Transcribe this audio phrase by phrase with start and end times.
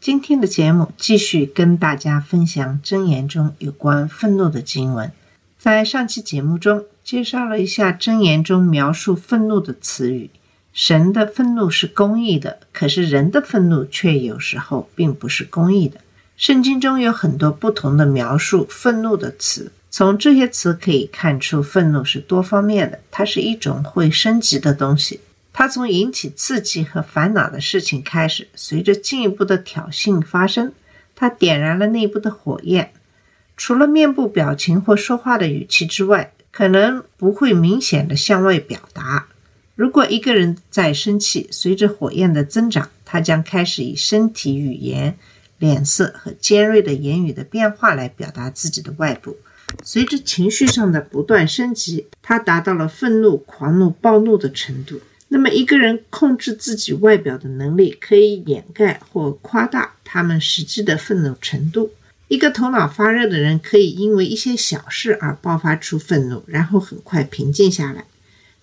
[0.00, 5.12] 今天的节目继续跟大家分享箴言中有关愤怒的经文。
[5.58, 10.30] 在上期节目中介绍了一下箴言中描述愤怒的词语。
[10.72, 16.00] 神的愤怒是公义的，可是人的愤怒却有时候并不是公义的。
[16.34, 25.20] 圣经中有很多不同的描述愤怒的词，从这些词可以看出，愤怒是多方面的，它是一种会升级的东西。
[25.60, 30.72] 它从引起刺激和烦恼的事情开始，随着进一步的挑衅发生，
[31.14, 32.94] 它点燃了内部的火焰。
[33.58, 39.26] 除了面部表情或说话的语气之外，可能不会明显的向外表达。
[39.74, 45.18] 如果一个人在生气，随着火焰的增长，他将开始以身体语言、
[45.58, 49.36] 脸色和尖锐的言语的变化来表达自己的外部。
[49.84, 54.98] 随着情绪上的不断升级，他达到了愤怒、狂怒、暴怒的程度。
[55.32, 61.92] 那么，一个人控制自己外表的能力，可以掩盖或夸大他们实际的愤怒程度。
[62.26, 68.06] 一个头脑发热的人，可以因为一些小事而爆发出愤怒，然后很快平静下来。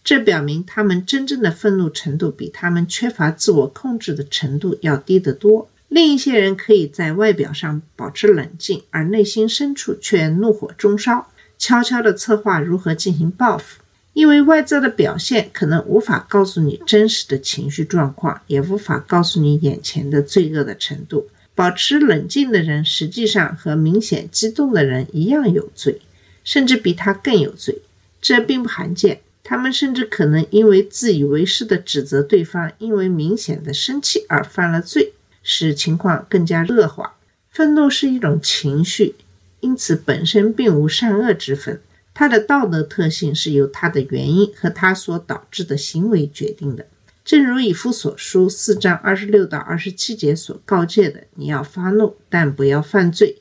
[0.04, 5.70] 这表明他们真正的愤怒程度比他们缺乏自我控制的程度要低得多。
[5.88, 13.80] 另一些人可以在外表上保持冷静，而内心深处却怒火中烧，悄悄地策划如何进行报复。
[14.18, 21.28] 因为外在的表现可能无法告诉你真实的情绪状况，也无法告诉你眼前的罪恶的程度。
[21.54, 26.02] 保持冷静的人，实际上和明显激动的人一样有罪，
[26.44, 27.84] 甚至比他更有罪。
[28.20, 29.20] 这并不罕见。
[29.44, 37.14] 他们甚至可能因为自以为是的指责对方，因为明显的生气而犯了罪，使情况更加恶化。
[37.52, 39.14] 愤怒是一种情绪，
[39.60, 41.80] 因此本身并无善恶之分。
[42.20, 46.88] 它的道德特性是由它的原因和它所导致的行为决定的。
[47.24, 53.36] 正如以夫所书四章二十六到二十七节所告诫的：“你要发怒，但不要犯罪；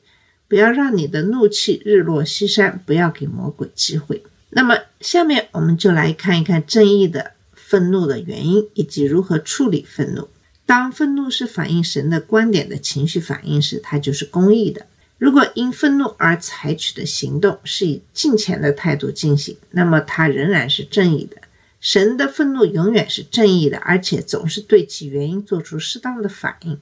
[0.47, 10.27] 不要让你的怒气日落西山，不要给魔鬼机会。”那么，下面我们就来看一看正义的愤怒的原因以及如何处理愤怒。
[10.67, 14.85] 当愤怒是反映神的观点的情绪反应时，它就是公义的。
[15.17, 21.37] 如果因愤怒而采取的行动是以敬虔的态度进行，那么它仍然是正义的。
[21.79, 26.79] 神的愤怒永远是正义的，而且总是对其原因做出适当的反应。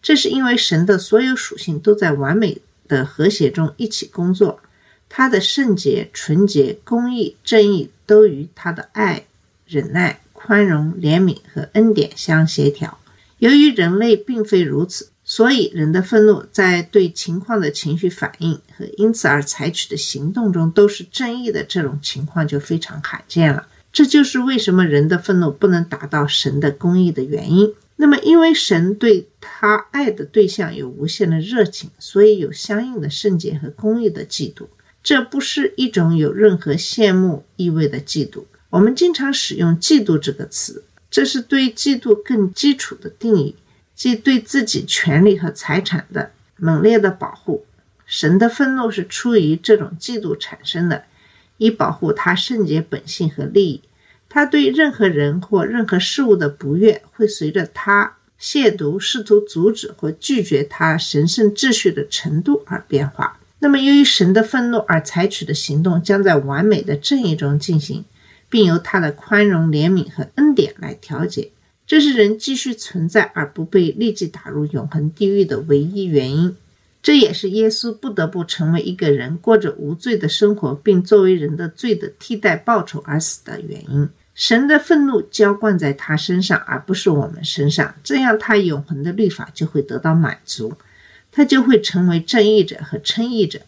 [0.00, 4.60] 这是因为神的所有属性都在完美的和谐中一起工作。
[5.08, 9.24] 他的圣洁、纯洁、公义、正义都与他的爱、
[9.66, 12.98] 忍耐、宽容、怜悯和恩典相协调。
[13.38, 23.68] 由于人类并非如此，所以人的愤怒在对情况的情绪反应和因此而采取的行动中都是正义的，这种情况就非常罕见了。
[23.92, 27.74] 这就是为什么人的愤怒不能达到神的公义的原因。
[27.96, 34.66] 那么，因为神对他爱的对象有无限的热情，所以有相应的圣洁和公义的嫉妒。
[35.02, 38.44] 这不是一种有任何羡慕意味的嫉妒。
[38.70, 43.54] 我们经常使用“嫉妒”这个词，这是对嫉妒更基础的定义，
[43.98, 47.66] 即对自己权利和财产的猛烈的保护。
[48.06, 51.02] 神的愤怒是出于这种嫉妒产生的，
[51.56, 53.82] 以保护他圣洁本性和利益。
[54.28, 63.40] 他对任何人或任何事物的不悦，会随着他亵渎、试图阻止或拒绝他神圣秩序的程度而变化。
[63.58, 68.04] 那么，由于神的愤怒而采取的行动将在完美的正义中进行，
[68.48, 71.50] 并由他的宽容、怜悯和恩典来调节，
[71.88, 76.54] 这是人继续存在而不被立即打入永恒地狱的唯一原因。
[77.02, 84.06] 这也是耶稣不得不成为一个人，过着无罪的生活，并作为人的罪的替代报酬而死的原因。
[84.34, 90.74] 神的愤怒浇灌在他身上，而不是我们身上，这样他永恒的律法就会得到满足。
[91.32, 93.60] 他就会成为正义者和称义者，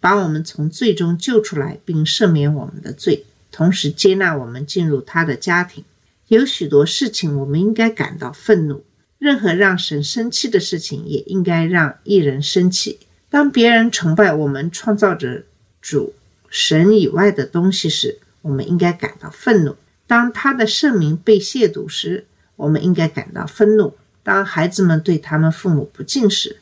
[0.00, 5.84] 把我们从罪中救出来，并赦免我们的罪，同时接纳我们进入他的家庭。
[6.28, 8.84] 有许多事情我们应该感到愤怒，
[9.18, 12.98] 任何让神生气的事情也应该让一人生气。
[13.30, 15.44] 当别人崇拜我们创造者
[15.80, 16.14] 主
[16.48, 19.72] 神以外的东西时，我们应该感到愤怒；
[20.06, 22.26] 当他的圣名被亵渎时，
[22.56, 26.58] 我们应该感到愤怒；当孩子们对他们父母不敬时，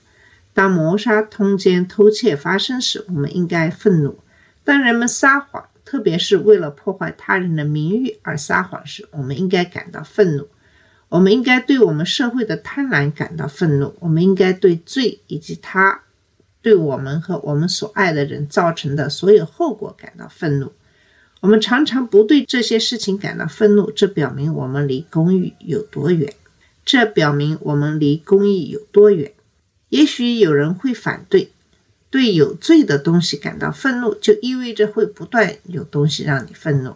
[0.55, 4.13] 当谋杀、通奸、偷窃发生时，我们应该愤怒；
[4.63, 10.49] 当人们撒谎，特别是为了破坏他人的名誉而撒谎时，我们应该感到愤怒。
[11.09, 13.95] 我们应该对我们社会的贪婪感到愤怒。
[14.01, 16.03] 我们应该对罪以及他
[16.61, 20.73] 对我们和我们所爱的人造成的所有后果感到愤怒。
[21.41, 26.35] 我们常常不对这些事情感到愤怒，这表明我们离公义有多远。
[26.85, 29.33] 这表明我们离公义有多远。
[29.91, 31.53] 也许有人会反对，
[32.17, 36.95] 对有罪的东西感到愤怒，就意味着会不断有东西让你愤怒。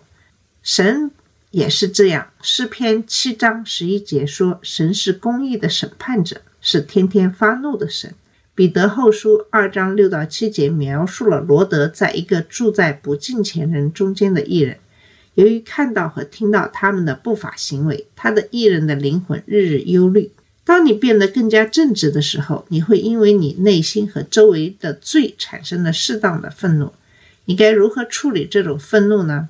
[0.63, 1.11] 神
[1.51, 2.31] 也是这样。
[2.41, 8.15] 诗篇七章十一节说：“神是公义的审判者，是天天发怒的神。”
[8.57, 14.79] 彼得后书二章六到七节描述了罗德在一个住在不敬虔人中间的艺人，
[15.35, 20.31] 由于看到和听到他们的不法行为，他的艺人的灵魂日日忧虑。
[20.71, 26.93] 当你变得更加正直的时候，你会因为你内心和周围的罪产生了适当的愤怒。
[27.47, 29.49] 你该如何处理这种愤怒呢？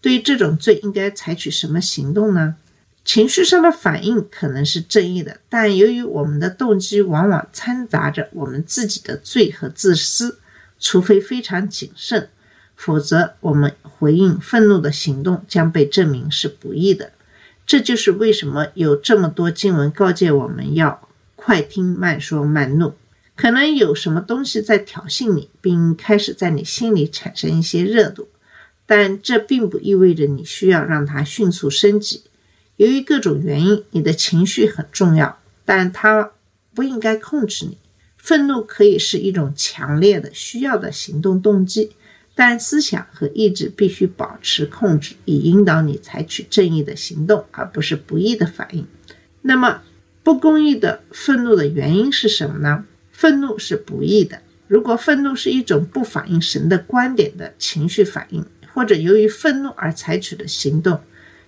[0.00, 2.56] 对于这种罪，应该采取什么行动呢？
[3.04, 10.40] 情绪上的反应可能是正义的，但由于我们的动机往往掺杂着我们自己的罪和自私，
[10.80, 12.28] 除非非常谨慎，
[12.74, 17.12] 否则我们回应愤怒的行动将被证明是不义的。
[17.66, 22.94] 这就是为什么有这么多经文告诫我们要快听慢说慢怒。
[23.34, 28.28] 可能有什么东西在挑衅你，并开始在你心里产生一些热度，
[28.86, 32.22] 但这并不意味着你需要让它迅速升级。
[32.76, 36.30] 由于各种原因，你的情绪很重要，但它
[36.72, 37.76] 不应该控制你。
[38.16, 41.92] 愤怒可以是一种强烈的需要的行动动机。
[42.38, 48.86] 但思想和意志必须保持控制，以引导你采取正义的行动，而不是不义的反应。
[49.40, 49.80] 那么，
[50.22, 52.84] 不公义的愤怒的原因是什么呢？
[53.10, 54.42] 愤怒是不义的。
[54.68, 58.44] 如果愤怒是一种不反映神的观点的情绪反应，
[58.74, 61.00] 或者由于愤怒而采取的行动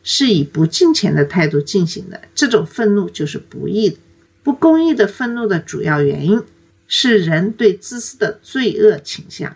[0.02, 3.96] 是以不敬虔的态度进行的，这种愤怒就是不义的。
[4.42, 6.42] 不公义的愤怒的主要原因
[6.86, 9.54] 是人对自私的罪恶倾向。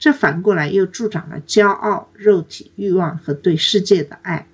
[0.00, 4.48] 这反过来又助长了骄傲、肉体欲望和对世界的爱。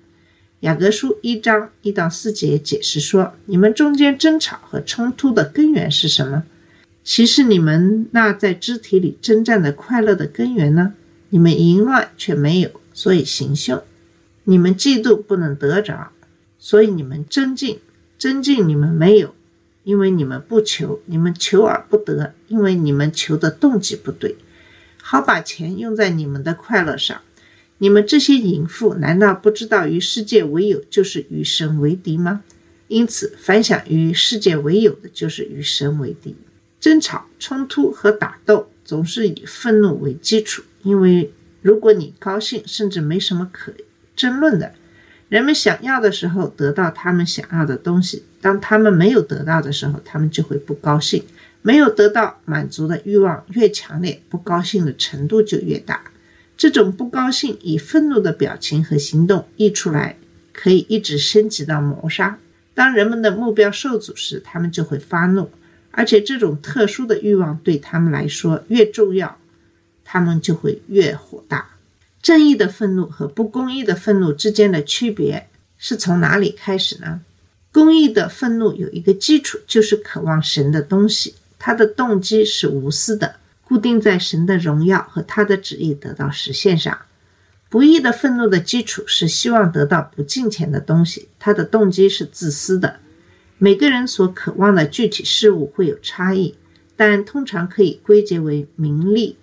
[0.59, 6.43] 雅各书一章一到四节解释说：“你们中间争吵和冲突的根源是什么？
[7.01, 10.93] 其实你们那在肢体里征战的快乐的根源呢？
[11.29, 13.79] 你们淫乱却没有，所以行凶；
[14.43, 16.11] 你们嫉妒不能得着，
[16.59, 17.77] 所以你们增进；
[18.19, 19.33] 增进你们没有，
[19.85, 24.35] 因为你们不求；你们求而不得，因为你们求的动机不对。”
[25.09, 27.21] 好把钱用在你们的快乐上，
[27.77, 32.43] 你们这些淫妇难道不知道与世界为友就是与神为敌吗？
[32.89, 36.35] 因此，凡想与世界为友的，就是与神为敌。
[36.81, 41.31] 争吵、冲突和打斗总是以愤怒为基础，因为
[41.61, 43.71] 如果你高兴，甚至没什么可
[44.13, 44.73] 争论的。
[45.29, 51.23] 人们想要的时候得到他们想要的东西，当他们没有得到的时候，他们就会不高兴。
[51.67, 56.01] 没有得到满足的欲望越强烈，不高兴的程度就越大。
[56.55, 60.15] 这种不高兴以愤怒的表情和行动溢出来，
[60.53, 62.39] 可以一直升级到谋杀。
[62.73, 65.51] 当人们的目标受阻时，他们就会发怒，
[65.91, 69.37] 而且这种特殊的欲望对他们来说越重要，
[70.05, 71.71] 他们就会越火大。
[72.21, 77.19] 正义的愤怒和不公义的愤怒之间的区别是从哪里开始呢？
[77.73, 81.35] 公义的愤怒有一个基础，就是渴望神的东西。
[81.59, 86.97] 他的动机是无私的，固定在神的荣耀和他的旨意得到实现上。
[87.69, 92.99] 不义的愤怒的基础是希望得到不敬虔的东西，他的动机是自私的。
[93.57, 96.55] 每个人所渴望的具体事物会有差异，
[96.95, 99.35] 但通常可以归结为名利、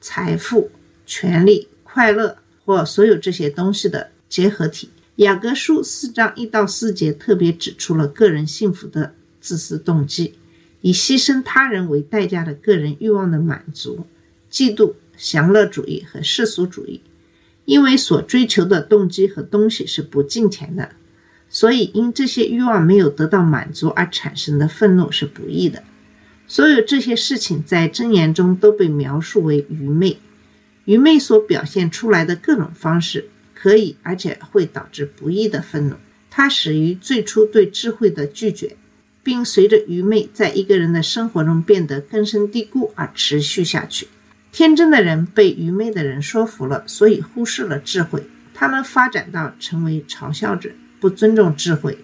[0.00, 0.70] 财富、
[1.04, 4.90] 权力、快乐或所有这些东西的结合体。
[5.16, 10.38] 雅各书四章一到四节特别指出了个人幸福的自私动机。
[10.80, 14.06] 以牺牲他人为代价的个人欲望的满足、
[14.50, 17.00] 嫉妒、享乐主义和世俗主义，
[17.64, 20.90] 因为所追求的动机和东西是不敬虔的，
[21.48, 25.82] 所以因这些欲望没有得到满足而产生的愤怒是不义的。
[26.46, 30.18] 所有这些事情在箴言中都被描述为愚昧。
[30.86, 35.96] 愚昧所表现出来的各种方式，可以而且会导致不义的愤怒。
[36.30, 38.76] 它始于最初对智慧的拒绝。
[39.28, 44.08] 并随着愚昧在一个人的生活中变得根深蒂固而持续下去。
[44.50, 48.22] 天真的人被愚昧的人说服了，所以忽视了智慧。
[48.54, 51.98] 他们发展到成为嘲笑者，不尊重智慧，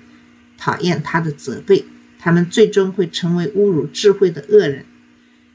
[0.58, 1.86] 讨厌他的责备。
[2.18, 4.84] 他们最终会成为侮辱智慧的恶人。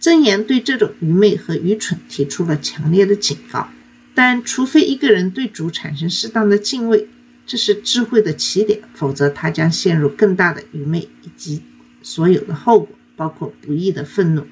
[0.02, 3.70] 箴言对这种愚昧和愚蠢提出了强烈的警告。
[4.16, 7.08] 但除非一个人对主产生适当的敬畏，
[7.50, 11.64] 这是智慧的起点，否则他将陷入更大的愚昧以及
[12.04, 14.46] 所有的后果，包括不义的愤怒。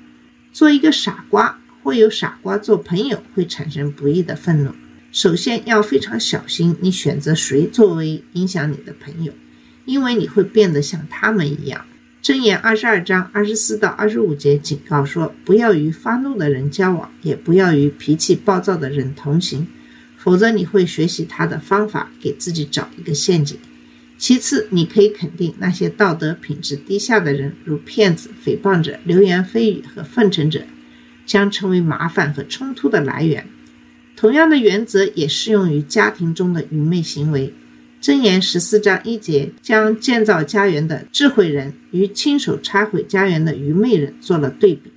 [0.52, 4.72] 做一个傻瓜，或有傻瓜做朋友，会产生不义的愤怒。
[5.12, 9.32] 首先要非常小心，你选择谁作为影响你的朋友，
[9.86, 11.86] 因为你会变得像他们一样。
[12.24, 19.68] 箴言二十二章二十四到二十五节警告说：不要与发怒的人交往，也不要与脾气暴躁的人同行，
[20.18, 23.58] 否则你会学习他的方法，给自己找一个陷阱。
[24.18, 30.64] 其次，你可以肯定那些道德品质低下的人，如骗子、诽谤者、流言蜚语和奉承者，
[31.26, 33.48] 将成为麻烦和冲突的来源。
[34.16, 37.54] 同样的原则也适用于家庭中的愚昧行为。
[38.02, 44.92] 箴言十四章一节将建造家园的智慧人与亲手拆毁家园的愚昧人做了对比，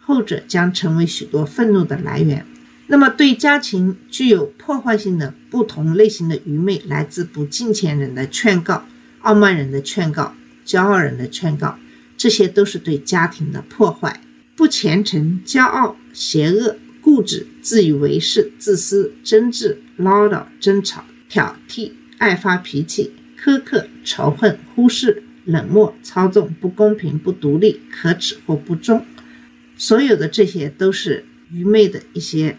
[0.00, 2.44] 后者将成为许多愤怒的来源。
[2.88, 8.86] 那么，对家庭具有破坏性的不同类型的愚昧，来自不敬虔人的劝告、
[9.22, 11.78] 傲慢人的劝告、骄傲人的劝告，
[12.16, 14.20] 这些都是对家庭的破坏。
[14.54, 21.92] 不虔诚、骄傲、邪恶、固执、自以为是、自私、争执、唠叨、争吵、挑剔。
[22.18, 29.04] 爱发脾气、苛刻、仇恨、忽视、冷漠、操纵、不公平、不独立、可耻或不忠，
[29.76, 32.56] 所有的这些都是愚昧的一些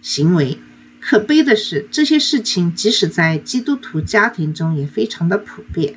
[0.00, 0.58] 行为。
[1.00, 5.94] 可悲的是，这些事情即使在基督徒家庭中也非常的普遍。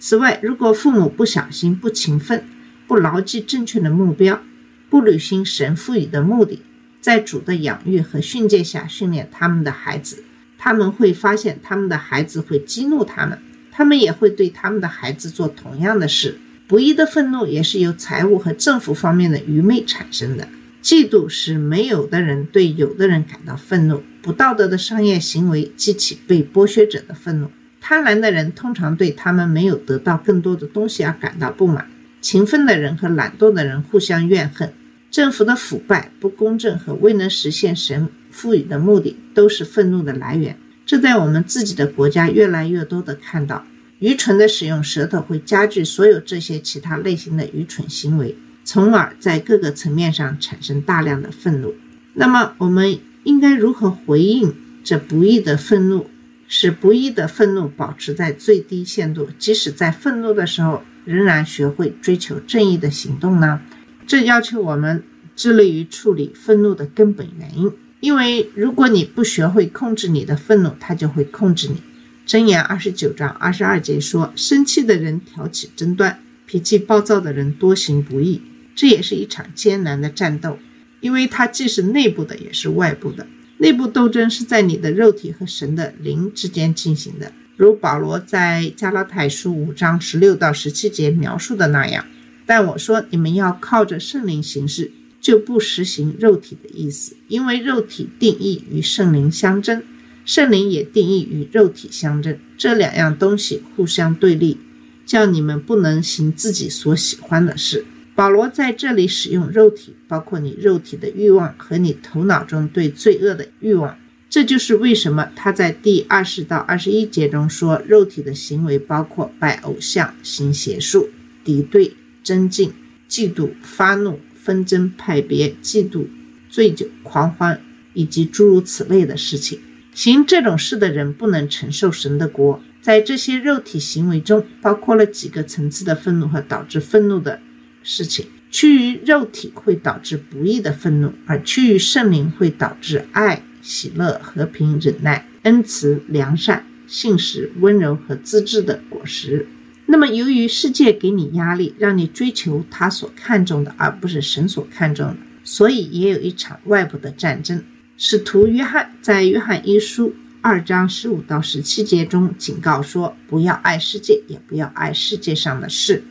[0.00, 2.44] 此外，如果父母不小心、不勤奋、
[2.88, 4.42] 不牢记正确的目标、
[4.90, 6.60] 不履行神赋予的目的，
[7.00, 10.24] 在主的养育和训诫下训练他们的孩子。
[10.58, 13.38] 他们会发现，他们的孩子会激怒他们，
[13.70, 16.38] 他们也会对他们的孩子做同样的事。
[16.66, 20.48] 不义的愤怒也是由财务和政府方面的愚昧产生的。
[20.82, 27.50] 嫉妒使没有的人对有的人感到愤怒，不道德的商业行为激起被剥削者的愤怒。
[27.80, 31.88] 贪婪的人通常对他们没有得到更多的东西而感到不满。
[32.20, 34.72] 勤奋的人和懒惰的人互相怨恨。
[35.10, 40.56] 政府的腐败、不公正和未能实现神赋予的目的，都是愤怒的来源。
[40.86, 43.64] 这在我们自己的国家越来越多的看到。
[43.98, 51.74] 愚蠢的使用舌头会加剧所有这些其他类型的愚蠢行为，从而在各个层面上产生大量的愤怒。
[52.14, 54.54] 那么，我们应该如何回应
[54.84, 56.08] 这不义的愤怒，
[56.46, 63.60] 使不义的愤怒保持在最低限度，即使在愤怒的时候，仍然学会追求正义的行动呢？
[64.06, 65.02] 这要求我们
[65.34, 71.82] 致力于处理愤怒的根本原因，因为如果你不学会控制你的愤怒，它就会控制你。
[72.26, 78.42] 箴言二十九章二十二节说：“生气的人挑起争端，脾气暴躁的人多行不义。”
[78.74, 80.58] 这也是一场艰难的战斗，
[81.00, 83.26] 因为它既是内部的，也是外部的。
[83.58, 92.04] 内部斗争是在你的肉体和神的灵之间进行的，如保罗在加拉太书五章十六到十七节描述的那样。
[92.44, 99.80] 但我说，你们要靠着圣灵行事，就不实行肉体的意思，因为肉体定义与圣灵相争，
[100.24, 104.58] 圣灵也定义与肉体相争，这两样东西互相对立，
[105.06, 107.84] 叫你们不能行自己所喜欢的事。
[108.14, 113.98] 保罗在这里使用肉体，包括你肉体的欲望和你头脑中对罪恶的欲望。
[114.28, 121.08] 这就是为什么他在第二十到二十一节中说，肉体的行为包括拜偶像、行邪术、
[121.44, 121.94] 敌对。
[122.24, 122.72] 增进、
[123.08, 126.06] 嫉妒、发怒、纷争、派别、嫉妒、
[126.48, 127.60] 醉酒、狂欢，
[127.94, 129.58] 以及诸如此类的事情。
[129.92, 132.62] 行这种事的人不能承受神的国。
[132.80, 137.40] 在这些肉体行为中，包括了几个层次的愤怒和导致愤怒的
[137.82, 138.26] 事情。
[138.50, 149.48] 趋于肉体会导致不义的愤怒，而趋于圣灵会导致爱、喜乐、和平、忍耐、恩慈、良善、信实、温柔和自制的果实。
[149.86, 157.64] 那么，由于世界给你压力，让你追求他所看重的，而不是神所看重的，所以也有一场外部的战争。
[157.96, 166.04] 使徒约翰在约翰一书二章十五到十七节中警告说：“不要爱世界，也不要爱世界上的事。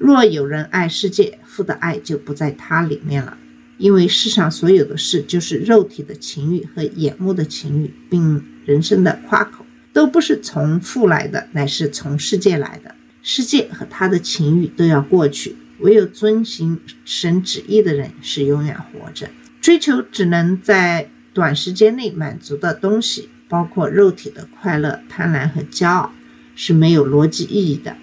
[0.00, 3.36] 若有人爱世界，父的爱就不在他里面了。
[3.76, 19.28] 因为世上所有的事，就是肉体的情欲和眼目的情欲，并人生的夸口，都不是从父来的，乃是从世界来的。”世界和他的情欲都要过去，唯有遵行神旨意的人是永远活着。
[19.60, 26.10] 追求只能在短时间内满足的东西，包括肉体的快乐、贪婪和骄傲，
[26.56, 27.94] 是没有逻辑意义的。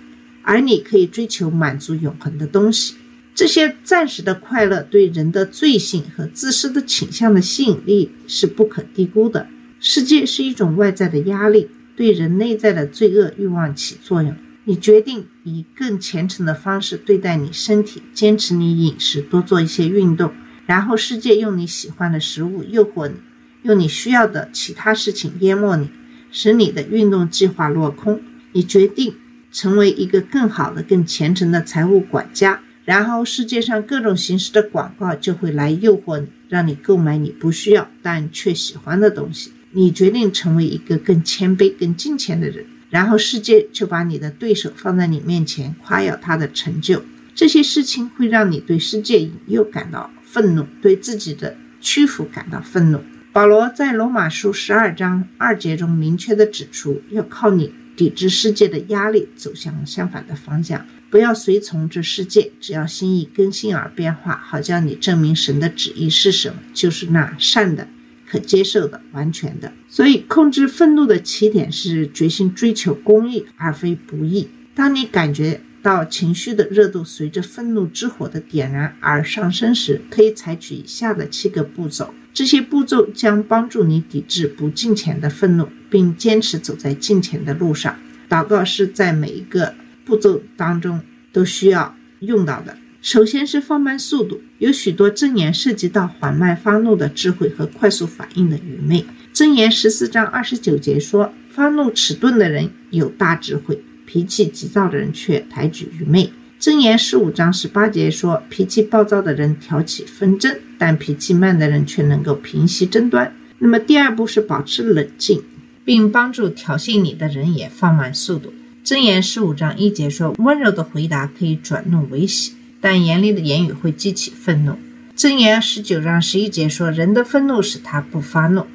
[0.47, 2.95] 而你可以追求满足永恒的东西，
[3.35, 9.49] 这些暂时的快乐对人的罪性和自私的倾向的吸引力是不可低估的。
[9.81, 14.33] 世界是一种外在的压力，对人内在的罪恶欲望起作用。
[14.63, 20.31] 你决定以更虔诚的方式对待你身体，坚持你饮食，多做一些运动，
[20.65, 23.15] 然后世界用你喜欢的食物诱惑你，
[23.63, 25.89] 用你需要的其他事情淹没你，
[26.31, 28.21] 使你的运动计划落空。
[28.53, 29.13] 你决定
[29.57, 32.61] 成为一个更好的、更虔诚的财务管家。
[32.85, 39.51] 然后世界上各种形式的广告就会来诱惑你，让你购买你不需要但却喜欢的东西。
[39.71, 47.01] 你决定成为一个更谦卑、更金钱的人，然后世界就把你的对手放在你面前，夸耀他的成就。
[47.33, 53.01] 这些事情会让你对世界引诱感到愤怒，对自己的屈服感到愤怒。
[53.33, 60.85] 保罗在罗马书十二章二节中明确地指出，要靠你抵制世界的压力，走向相反的方向。
[61.09, 67.87] 不要随从这世界，只要心意更新而变化，好叫你证明神的旨意是什么，就是那善的、
[68.29, 69.73] 可接受的、完全的。
[69.89, 74.47] 所以，控制愤怒的起点是决心追求公义，而非不义。
[74.75, 82.13] 当你感觉到情绪的热度随着愤怒之火的点燃而上升时，可以采取以下的七个步骤。
[82.33, 87.96] 这些步骤将帮助你抵制不敬虔的愤怒，并坚持走在敬虔的路上。
[88.29, 89.74] 祷告是在每一个。
[90.08, 91.01] 步骤当中
[91.34, 92.77] 都需要用到的。
[93.01, 99.06] 首先是放慢速度，有许多箴言涉及到缓慢发怒的智慧和快速反应的愚昧。
[99.34, 115.44] 箴言十四章二十九节说：“发怒迟钝的人有大智慧，脾气急躁的人却抬举愚昧。”箴言十五章十八节说：“脾气暴躁的人挑起纷争，但脾气慢的人却能够平息争端。”那么第二步是保持冷静，
[115.88, 118.53] 并帮助挑衅你的人也放慢速度。
[118.84, 122.51] 箴言十五章一节说：“温柔的回答可以转怒为喜，
[122.82, 124.77] 但严厉的言语会激起愤怒。”
[125.15, 128.67] 箴言十九章十一节说：“人的愤怒使他不发怒，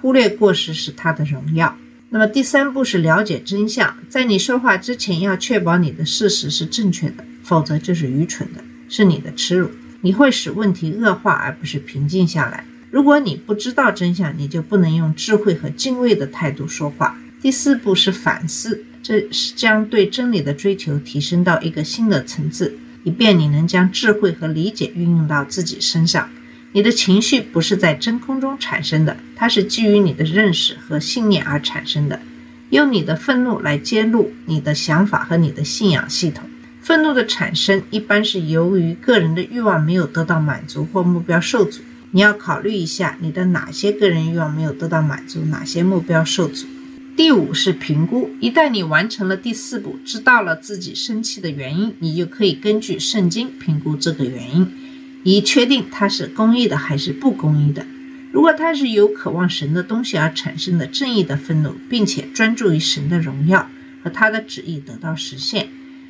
[0.00, 1.76] 忽略过失是他的荣耀。”
[2.10, 12.64] 那么第三步是了解真相，在你说话之前要确保你的事实是正确的，否则就是愚蠢的，是你的耻辱，你会使问题恶化而不是平静下来。
[12.90, 17.18] 如果你不知道真相，你就不能用智慧和敬畏的态度说话。
[17.40, 18.84] 第四步是反思。
[19.02, 26.28] 这是将对真理的追求提升到一个新的层次，以便你能将智慧和理解运用到自己身上。
[26.72, 32.18] 你的情绪不是在真空中产生的，它是基于你的认识和信念而产生的。
[32.70, 36.50] 用你的愤怒来揭露你的想法和你的信仰系统。
[36.80, 41.80] 愤怒的产生一般是由于个人的欲望没有得到满足或目标受阻。
[42.16, 46.66] 你要考虑一下你的哪些个人欲望没有得到满足，哪些目标受阻。
[47.14, 48.30] 第五是评估。
[48.40, 54.66] 一旦你完成了第四步，知道了自己生气的原因，你就可以根据圣经评估这个原因，
[55.24, 57.84] 以确定它是公益的还是不公益的。
[58.32, 63.68] 如果它是由渴望神的东西而产生的正义的愤怒，并且专注于神的荣耀
[64.02, 65.68] 和他的旨意得到实现，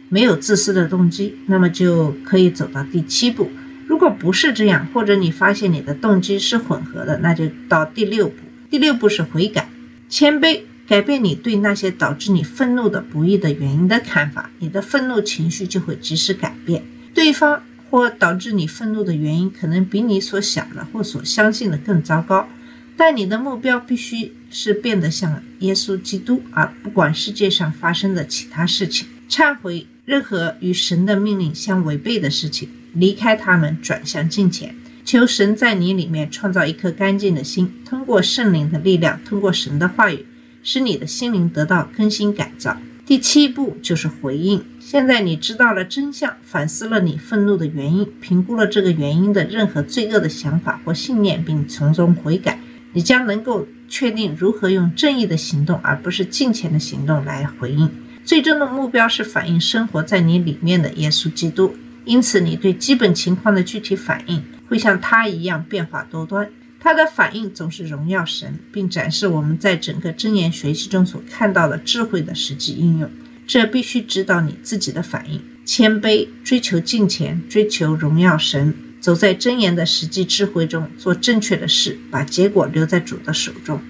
[0.08, 3.50] 没有自私的动机，那么就可以走到第七步。
[3.86, 8.34] 如果不是这样，或者你发现你的动机是混合的，那就到第六步。
[8.68, 9.68] 第六步是悔改、
[10.08, 10.60] 谦卑。
[10.88, 16.84] 改变你对那些导致你愤怒的不义的原因的看法，你的愤怒情绪就会及时改变。
[17.12, 22.48] 对方或导致你愤怒的原因可能比你所想的或所相信的更糟糕，
[22.96, 29.08] 但你的目标必须是变得像耶稣基督，而不管世界上发生的其他事情。
[29.28, 40.26] 忏悔任何与神的命令相违背的事情，离开他们，转向近前，求神在你里面创造一颗干净的心，通过圣灵的力量，通过神的话语。
[40.68, 42.76] 使你的心灵得到更新改造。
[43.06, 44.64] 第七步就是回应。
[44.80, 52.58] 现在你知道了真相，反思了你愤怒的原因，评估了这个原因的任何罪恶的想法或信念，并从中悔改，
[52.94, 57.88] 你将能够确定如何用正义的行动，而不是金钱的行动来回应。
[58.24, 61.76] 最终的目标是反映生活在你里面的耶稣基督。
[62.06, 66.48] 因此，你对基本情况的具体反应会像他一样变化多端。
[66.78, 73.10] 他的反应总是荣耀神，并展示我们在整个真言学习中所看到的智慧的实际应用。
[73.44, 83.80] 这必须指导你自己的反应：谦卑、追求敬虔、追求荣耀神，走在真言的实际智慧中，做正确的事，把结果留在主的手中。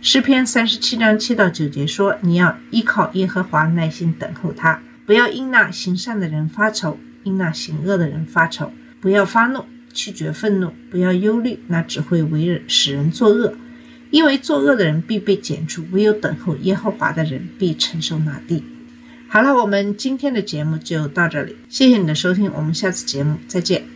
[0.00, 9.64] 诗篇三十七章七到九节说：“你要依靠耶和华，耐心等候他，不要因那行善的人发愁，因那行恶的人发愁，不要发怒。”
[9.96, 13.54] 拒绝愤怒，不要忧虑，那只会为人使人作恶。
[14.10, 18.62] 因为作恶的人必被剪除，唯有等候耶和华的人必承受那地。
[19.26, 23.95] 好了，我们今天的节目就到这里，谢谢你的收听，我们下次节目再见。